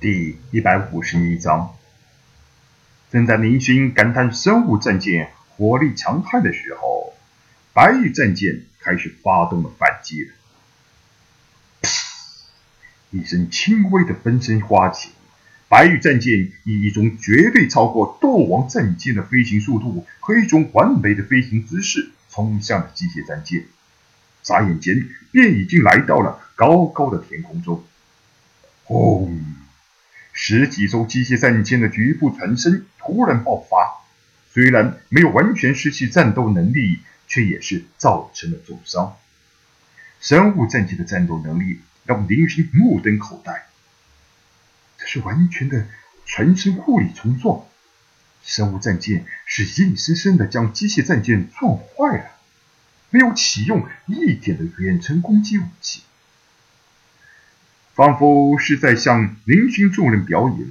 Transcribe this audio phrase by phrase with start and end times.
[0.00, 1.76] 第一百五十一章，
[3.10, 7.12] 正在林勋感叹生物战舰火力强悍的时候，
[7.74, 10.32] 白羽战舰开始发动了反击了。
[13.10, 15.10] 一声轻微的分身花起，
[15.68, 23.66] 白羽战舰以一种绝对超过斗王战舰的飞行速度和一种完美的飞行姿势冲向了机械战舰，
[24.42, 27.84] 眨眼间便已经来到了高高的天空中。
[28.84, 29.38] 轰！
[30.42, 34.00] 十几艘机械战舰的局部船身突然爆发，
[34.50, 39.18] 虽然没有完全失去战斗能力，却也是造成了重伤。
[40.18, 43.66] 生物战舰的战斗能力让林平目瞪口呆，
[44.96, 45.86] 这是完全的
[46.24, 47.66] 全身物理冲撞。
[48.42, 52.30] 生物战舰是硬生生的将机械战舰撞坏了，
[53.10, 56.00] 没有启用一点的远程攻击武器。
[58.00, 60.68] 仿佛是在向林军众人表演，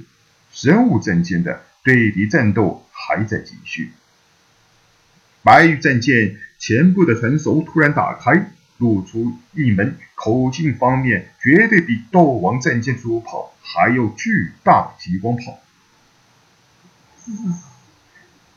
[0.50, 3.92] 神武战舰的对敌战斗还在继续。
[5.44, 15.60] 白羽战舰前部的船首突然打开，露出一门口径方面绝对比斗王战舰主炮还要巨大的激光炮。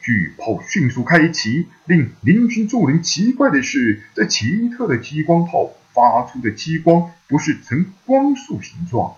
[0.02, 5.74] 巨炮迅速开启，令林军众人奇怪的是，这奇特的激光炮。
[5.94, 9.16] 发出的激光不是呈光束形状，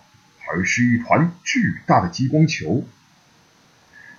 [0.48, 2.86] 而是一团巨大的激光球。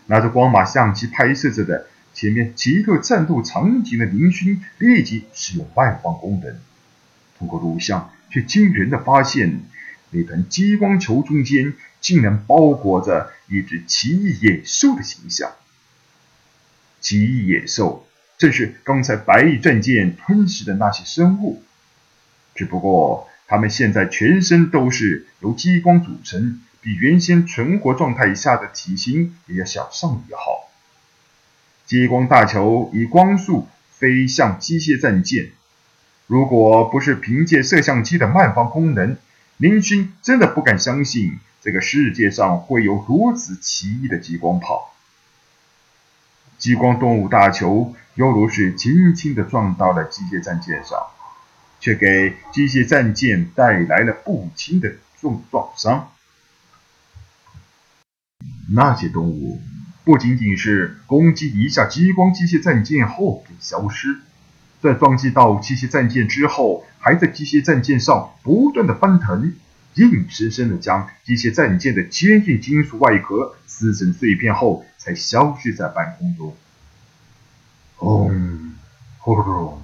[0.07, 6.57] 拿着光马相机拍摄着的前面奇特战斗场景的林勋，立即使用外放功能，
[7.39, 9.61] 通过录像，却惊人的发现，
[10.11, 15.53] 那团激光球中间竟然包裹着一只奇异野兽的形象。
[17.01, 18.07] 奇异野兽
[18.39, 21.62] 正是刚才白翼战舰吞噬的那些生物。
[22.57, 30.69] 只不过，他们现在全身都是由激光组成，比原先存活状态下的体型也要小上一号。
[31.84, 35.50] 激光大球以光速飞向机械战舰，
[36.27, 39.17] 如果不是凭借摄像机的慢放功能，
[39.59, 44.94] 林勋真的不敢相信这个世界上会有如此奇异的激光炮。
[46.59, 50.99] 激光动物大球犹如是轻轻地撞到了机械战舰上。
[51.81, 56.10] 却给机械战舰带来了不轻的重创伤。
[58.72, 59.60] 那些动物
[60.04, 64.19] 不仅仅是攻击一下激光机械战舰后便消失，
[64.81, 69.54] 在撞击到机械战舰之后，还在机械战舰上不断的翻腾，
[69.94, 76.56] 硬生生的将机械战舰的坚硬金属外壳撕成碎片后，才消失在半空中。
[77.97, 78.75] 轰！
[79.19, 79.82] 轰！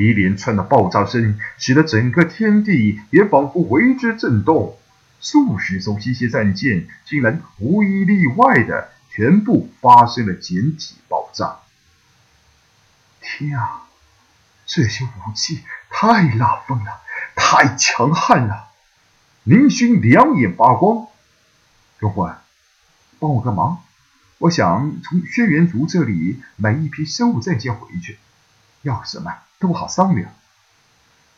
[0.00, 4.78] 一连串的爆炸声，使得整个天地也仿佛为之震动。
[5.20, 11.58] 数十艘机械战舰竟然无一例外的全部发生了简体爆炸！
[13.20, 13.82] 天啊，
[14.64, 17.02] 这些武器太拉风了，
[17.36, 18.70] 太强悍了！
[19.44, 21.08] 林勋两眼发光。
[21.98, 22.34] 荣魂，
[23.18, 23.82] 帮我个忙，
[24.38, 28.18] 我想从轩辕族这里买一批生物战舰回去，
[28.80, 29.34] 要什么？
[29.60, 30.32] 都好商量。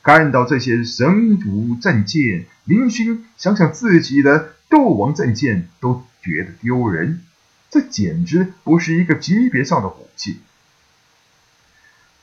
[0.02, 7.20] 看到这些神武战舰，林勋想想自己的斗王战舰都觉得丢人。
[7.70, 10.40] 这简直不是一个级别上的武器。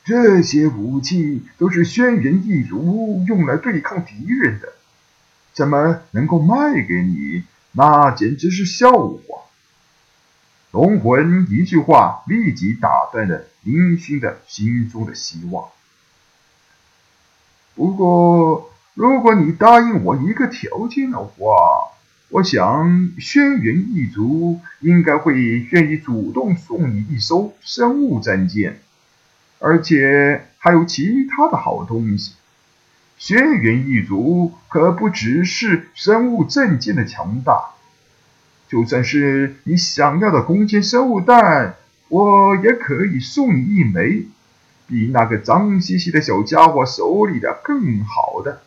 [0.04, 4.74] 这些武器都是轩辕一族用来对抗敌人的，
[5.54, 7.44] 怎么能够卖给你？
[7.72, 9.46] 那简直是笑话！
[10.72, 15.70] 龙魂一句话立即打断了林勋的心中的希望。
[17.79, 21.56] 不过，如果你答应我一个条件的话，
[22.28, 28.81] 我想轩辕一族应该会愿意主动送你一艘生物战舰，
[29.59, 32.34] 而且还有其他的好东西。
[33.18, 37.62] 轩辕一族可不只是生物战舰的强大，
[38.68, 41.75] 就算是你想要的攻坚生物弹，
[42.09, 44.25] 我也可以送你一枚。
[44.89, 48.63] 比那个脏兮兮的小家伙手里的更好的，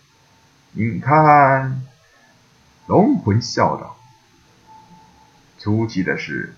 [0.72, 1.82] 你看。
[2.88, 3.96] 龙魂笑道。
[5.58, 6.54] 出奇的是，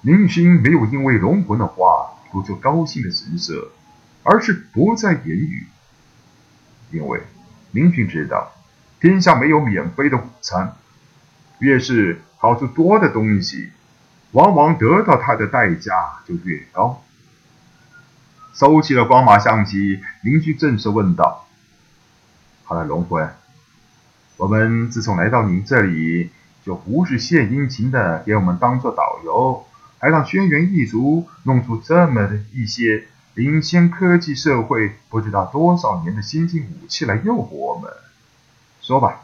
[0.00, 3.70] 林勋没有因为龙魂的话露出高兴的神色，
[4.22, 5.66] 而是不再言语。
[6.90, 7.22] 因为
[7.72, 8.52] 林勋知道，
[9.00, 10.76] 天下没有免费的午餐，
[11.58, 13.70] 越是好处多的东西，
[14.32, 17.04] 往往得到它的代价就越高。
[18.58, 21.46] 收起了光马相机，邻居正式问道
[22.66, 23.32] ：“好了，龙魂，
[24.36, 26.30] 我们自从来到您这里，
[26.64, 29.64] 就不是献殷勤的给我们当做导游，
[30.00, 37.88] 还让轩辕一族弄出这么的一些领先科技社会不知道多少年的先进武器来诱惑我们。
[38.80, 39.20] 说吧，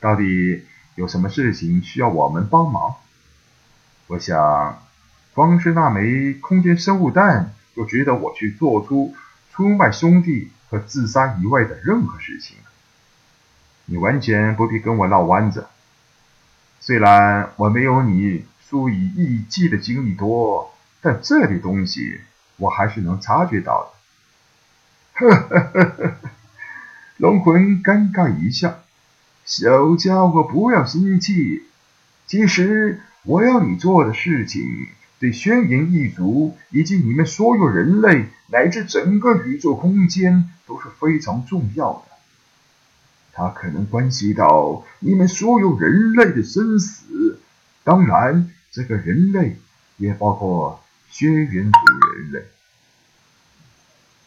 [0.00, 0.66] 到底
[0.96, 2.96] 有什么事情需要我们帮忙？
[4.08, 4.82] 我想，
[5.32, 9.14] 光是那枚空间生物弹就值得我去做出
[9.52, 12.56] 出卖兄弟和自杀以外的任何事情。
[13.86, 15.66] 你完全不必跟我绕弯子。
[16.80, 22.20] 虽然我没有你数以亿计的精力多，但这类东西
[22.56, 25.28] 我还是能察觉到的。
[25.28, 26.14] 呵呵呵呵，
[27.18, 28.80] 龙魂尴尬一笑
[29.44, 31.64] ：“小家伙，不要生气。
[32.26, 34.88] 其实我要你做的事情，
[35.20, 42.16] 对轩辕一族以及你们所有人类乃至整个宇宙空间都是非常重要的。”
[43.32, 47.38] 它可能关系到你们所有人类的生死，
[47.84, 49.56] 当然，这个人类
[49.96, 52.44] 也包括轩辕族人类。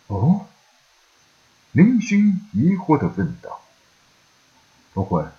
[0.08, 0.48] 哦，
[1.74, 3.62] 林勋疑惑的问道
[4.96, 5.32] ：“龙魂，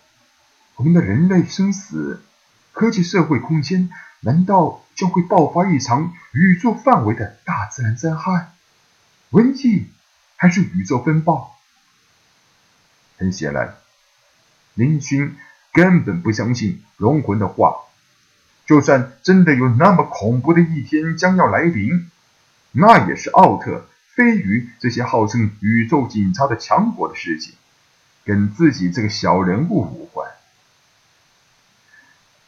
[0.76, 2.22] 我们的人类生死，
[2.72, 3.90] 科技社会空间
[4.24, 8.52] 难道将会爆发一场宇宙范围的大自然灾害，
[9.30, 9.86] 瘟疫，
[10.36, 11.56] 还是宇宙风暴？”
[13.18, 13.76] 很显然，
[14.74, 15.36] 林勋
[15.72, 17.76] 根本不相信龙魂的话。
[18.66, 22.10] 就算真的有那么恐怖的一天将要来临，
[22.72, 27.54] 那也是奥特、飞鱼这些号称宇宙警察的强国的事情，
[28.24, 30.30] 跟自己这个小人物无关。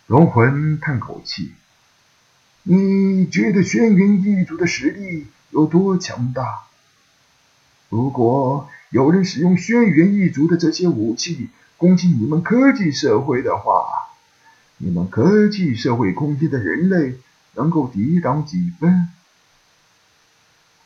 [0.07, 1.55] 龙魂叹口气
[2.69, 6.65] ：“你觉得轩辕一族的实力有多强大？
[7.89, 13.85] 如果……”有人使用轩辕一族的这些武器攻击你们科技社会的话，
[14.79, 17.17] 你们科技社会空间的人类
[17.57, 19.09] 能够抵挡几分？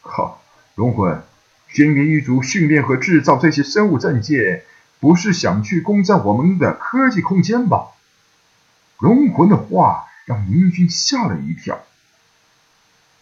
[0.00, 0.40] 靠，
[0.76, 1.22] 龙魂，
[1.68, 4.64] 轩辕一族训练和制造这些生物战舰，
[4.98, 7.88] 不是想去攻占我们的科技空间吧？
[8.98, 11.82] 龙魂的话让明君吓了一跳。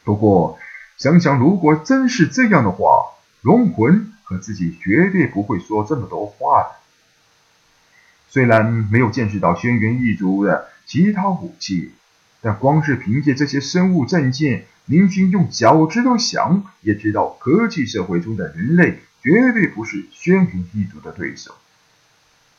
[0.05, 0.59] 不过，
[0.99, 4.13] 想想如果真是这样的话，龙魂。
[4.29, 6.77] 和自己绝对不会说这么多话的。
[8.29, 11.95] 虽然没有见识到轩辕一族的其他武器，
[12.43, 21.55] 但光是凭借这些生物战舰，林军用脚趾头想也知道，科技社会中的人类绝对不是轩辕一族的对手。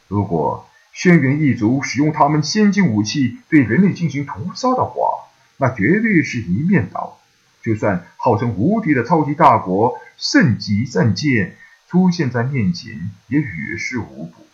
[0.07, 7.19] 如果轩辕一族使用他们先进武器对人类进行屠杀的话，那绝对是一面倒。
[7.62, 10.00] 就算号称无敌的超级大国。
[10.18, 11.56] 圣级战舰
[11.88, 14.45] 出现在面前，也于事无补。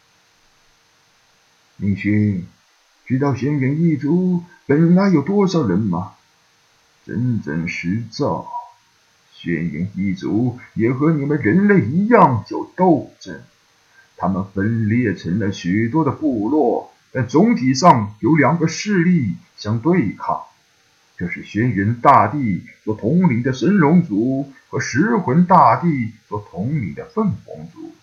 [1.77, 2.45] 明勋，
[3.07, 6.13] 知道轩辕一族本来有多少人吗？
[7.03, 8.47] 真真实造，
[9.33, 13.41] 轩辕一族也和你们人类一样有斗争。
[14.17, 20.41] 他们分裂成了许多的部落，但总体上有两个势力相对抗。
[21.17, 27.93] 这是轩辕大帝所统领的神龙族和食魂大帝所统领的凤凰族，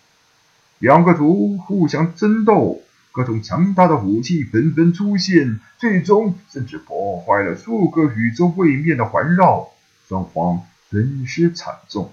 [0.79, 2.81] 两个族互相争斗，
[3.11, 9.69] 各种强大的武器纷纷出现，最终甚至破坏了数个宇宙位面的环绕，
[10.07, 12.11] 双方损失惨重。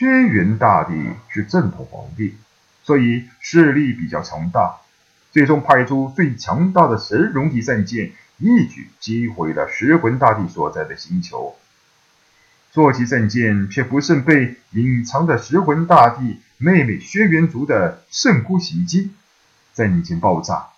[0.00, 0.94] 轩辕大帝
[1.28, 2.34] 是正统皇帝，
[2.84, 4.76] 所以势力比较强大，
[5.30, 8.12] 最终派出最强大的神龙级战舰。
[8.38, 11.54] 一举击毁了石魂大帝所在的星球，
[12.72, 19.10] 坐骑战舰却不慎被隐藏的石魂大帝妹妹轩辕族的圣姑袭击，
[19.74, 20.68] 战舰爆炸。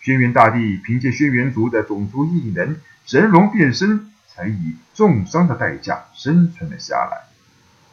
[0.00, 7.24] 轩辕大帝凭借轩辕族的种族异能神龙变身，才以重伤的代价生存了下来，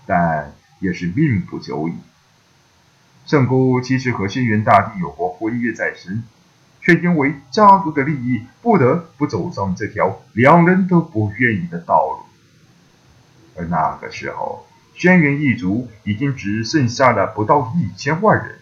[0.06, 1.94] 但也是命不久矣。
[3.26, 6.24] 圣姑其实和轩辕大帝有过婚约在身。
[6.80, 13.60] 却因为家族的利益，不得不走上这条两人都不愿意的道路。
[13.60, 18.60] 而那个时候，轩辕一族已经只剩下了不到一千万人，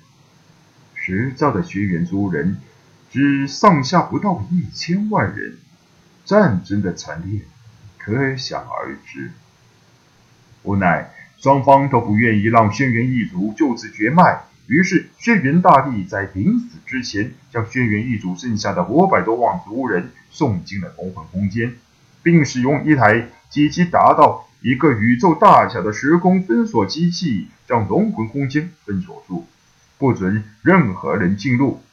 [0.96, 2.58] 实造的轩辕族人
[3.12, 5.60] 只上下不到一千万人，
[6.24, 7.42] 战争的惨烈
[8.00, 9.34] 可想而知。
[10.64, 11.14] 无奈
[11.46, 14.46] 双方都不愿意让轩辕一族就此绝脉。
[14.66, 21.76] 于是，轩辕大帝在临死之前，将轩辕一族剩下的五百多万族人送进了同魂空间，
[22.24, 29.46] 并使用一台机器达到一个宇宙大小的时空封锁机器，将龙魂空间封锁住，
[30.00, 31.84] 不准任何人进入。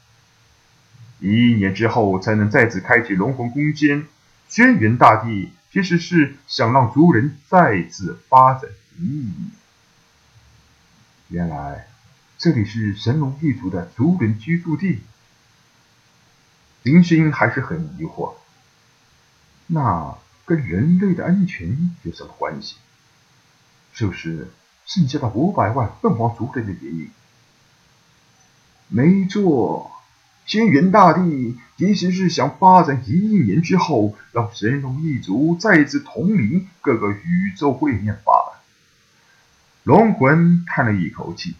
[1.21, 4.06] 一亿年之后才能再次开启龙魂空间。
[4.49, 8.71] 轩辕大帝其实是想让族人再次发展
[11.28, 11.88] 原来
[12.38, 15.00] 这里是神龙一族的族人居住地。
[16.82, 18.34] 林星还是很疑惑，
[19.68, 22.76] 那跟人类的安全有什么关系？
[23.92, 24.50] 是不是
[24.84, 27.11] 剩下的五百万凤凰族人的原因？
[28.88, 29.92] 没错，
[30.44, 38.32] 轩辕大帝其实是想发展一亿年之后，让神龙一族再次统领各个宇宙会面吧。
[39.85, 41.57] 龙魂叹了一口气，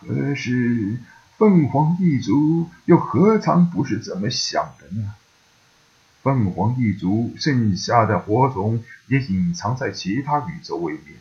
[0.00, 0.98] 可是。
[1.38, 5.14] 凤凰一族又何尝不是这么想的呢？
[6.20, 11.14] 凤凰一族剩下的火种也隐藏在其他宇宙位面，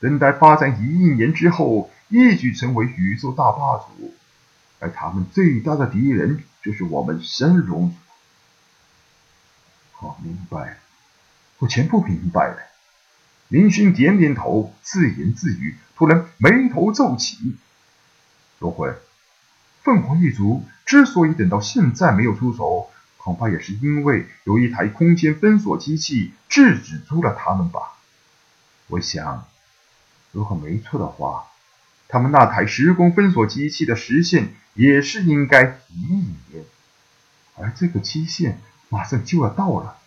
[0.00, 4.12] 等待发展一亿年之后，一举成为宇宙大霸主。
[4.80, 7.96] 而他们最大的敌人就是我们神龙族。
[10.00, 10.76] 我明白了，
[11.58, 12.58] 我全部明白了。
[13.48, 17.56] 林勋点点头，自言自语，突然眉头皱起。
[18.58, 18.96] 龙魂。
[19.82, 27.92] 凤凰一族之所以等到现在没有出手，恐怕也是因为有一台空间封锁机器制止住了他们吧。
[28.88, 29.46] 我想，
[30.32, 31.46] 如果没错的话，
[32.08, 36.64] 他们那台时空封锁机器的时限也是应该一亿年，
[37.56, 39.98] 而这个期限马上就要到了。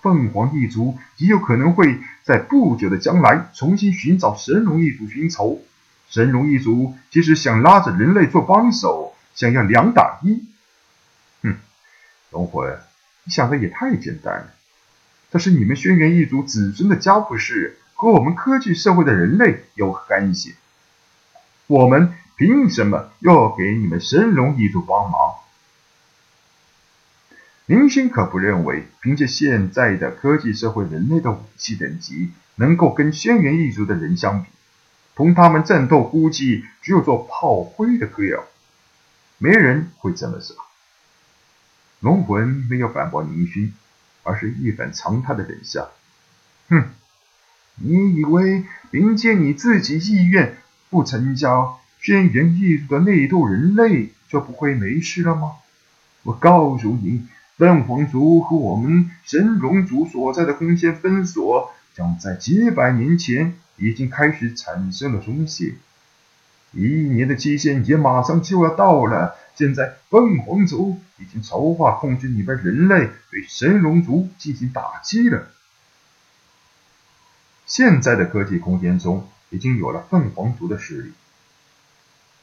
[0.00, 5.62] 凤凰一族极有可能会在不久的将来重新寻找神龙一族寻仇。
[6.08, 10.44] 神龙一族其实想拉着人类做帮手，想要两打一。
[11.42, 11.56] 哼，
[12.30, 12.78] 龙魂，
[13.24, 14.54] 你想的也太简单了。
[15.30, 20.54] 这是你们轩辕一族子孙的家务事，和我们科技社会的人类有何干系？
[21.66, 25.34] 我们凭什么要给你们神龙一族帮忙？
[27.68, 34.48] 林星可不认为，凭借现在的科技社会，人类的武器等级能够跟轩辕一族的人相比。
[35.14, 38.46] 同他们战斗，估计只有做炮灰的料。
[39.36, 40.56] 没人会这么说。
[42.00, 43.74] 龙魂没有反驳林勋，
[44.22, 45.92] 而是一反常态的冷笑
[46.70, 46.88] ：“哼，
[47.74, 50.56] 你以为凭借你自己意愿
[50.88, 55.56] 不成交轩辕一族的内斗人类就不会没事了吗？
[56.22, 57.26] 我告诉你，
[57.58, 65.76] 凤凰族和我们神龙族所在的空间分锁，将在几百年前。”已经开始产生了松懈，
[66.72, 69.36] 一年的期限也马上就要到了。
[69.54, 75.46] 现在凤凰族已经筹划控制你们人类，对神龙族进行打击了。
[77.66, 81.12] 现在的科技空间中已经有了凤凰族的势力。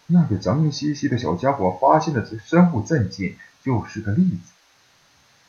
[0.08, 4.54] 那个脏兮兮的小家伙发现的这生物战舰就是个例子。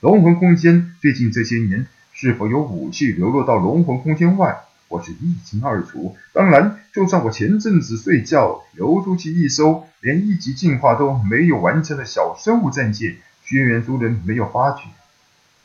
[0.00, 4.54] 龙魂空间最近这些年是否有武器流落到龙魂空间外？
[4.88, 6.14] 我是一清二楚。
[6.34, 14.82] 当然，就算我前阵子睡觉流出去一艘连一级进化都没有完成的小生物战舰，轩辕族人没有发觉。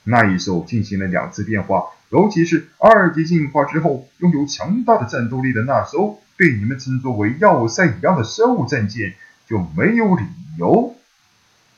[0.06, 9.14] 那一艘进行了两次变化，尤其是二级进化之后拥有强大的战斗力的那艘，被你们称作为要塞一样的生物战舰，
[9.46, 10.24] 就没有理
[10.58, 10.96] 由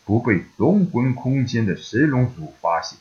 [0.05, 2.97] 不被龙魂空间的神龙族发现。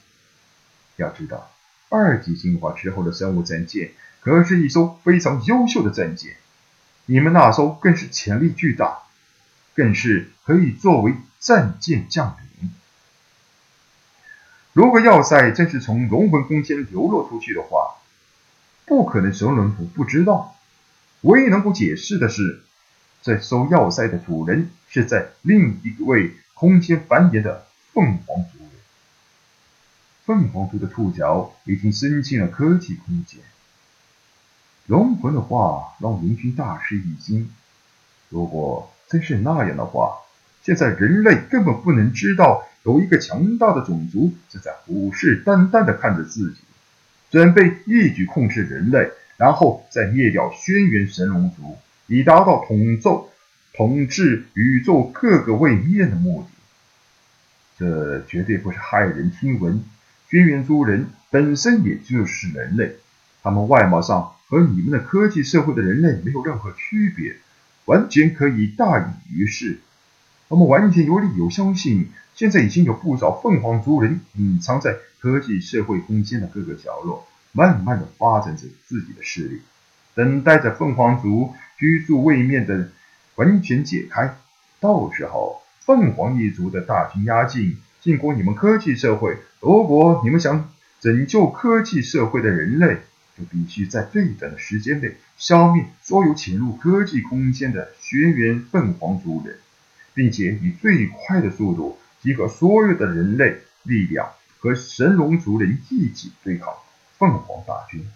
[0.97, 1.51] 要知道，
[1.89, 3.93] 二级进化之后的生物战舰。
[4.21, 6.37] 可是一艘非常优秀的战舰，
[7.07, 8.99] 你们那艘更是潜力巨大，
[9.75, 12.71] 更是可以作为战舰降临。
[14.73, 17.97] 如果要塞真是从龙魂空间流落出去的话，
[18.87, 20.57] 不可能神龙族不知道。
[21.23, 22.63] 唯一能够解释的是，
[23.23, 28.71] 这艘要塞的主人是在另一位空间繁衍的凤凰族人。
[30.25, 33.41] 凤凰族的触角已经伸进了科技空间。
[34.87, 37.51] 龙魂的话让明君大吃一惊。
[38.29, 40.19] 如果真是那样的话，
[40.63, 46.59] 现在人类根本不能知道有一个强大的种族正在虎视眈眈地看着自己，
[47.33, 51.77] 准备一举控制人类，然后再灭掉轩辕神龙族，
[52.07, 53.32] 以达到统奏
[53.75, 56.49] 统治宇宙各个位面的目的。
[57.79, 59.83] 这绝对不是骇人听闻。
[60.29, 62.97] 轩辕族人本身也就是人类，
[63.43, 64.35] 他们外貌上。
[64.53, 67.37] 和你们的科技社会的人类没有任何区别，
[67.87, 69.79] 完全可以大隐于世。
[70.49, 79.63] 我们完全有理由相信，现在已经有不少凤凰族人隐藏在科技社会空间的各个角落，慢慢的发展着自己的势力，
[80.15, 82.91] 等待着凤凰族居住位面的
[83.37, 84.37] 完全解开。
[84.81, 89.39] 到时候凤凰一族的大军压境，进攻你们科技社会。
[89.61, 92.99] 如果你们想拯救科技社会的人类，
[93.39, 99.59] 就必须在最短的时间内消灭所有潜入科技空间的学员凤凰族人，
[100.15, 106.69] 并且以最快的速度集合所有的人类力量，和神龙族人一起对抗
[107.19, 108.07] 凤凰大军。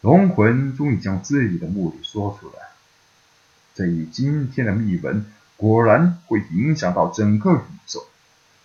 [0.00, 2.75] 龙魂终于将自己的目的说出来。
[3.76, 5.26] 这一今天的密文
[5.58, 8.06] 果然会影响到整个宇宙，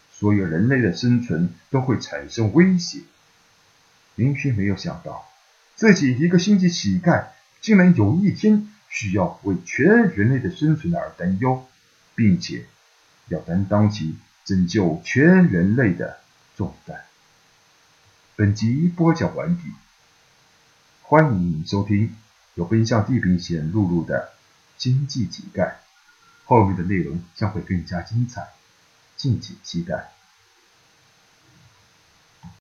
[0.10, 3.02] 所有人类的生存都会产生威胁。
[4.16, 5.26] 林勋没有想到，
[5.76, 7.26] 自己一个星际乞丐，
[7.60, 11.68] 竟然有一天需要为全人类的生存而担忧，
[12.16, 12.64] 并且
[13.28, 14.16] 要担当起
[14.46, 16.20] 拯救全人类的
[16.56, 17.02] 重担。
[18.38, 19.64] 本集播讲完毕，
[21.02, 22.16] 欢迎收听
[22.56, 24.32] 由奔向地平线录入的
[24.82, 25.60] 《经济乞丐》，
[26.44, 28.48] 后面的内容将会更加精彩，
[29.16, 30.12] 敬请期待。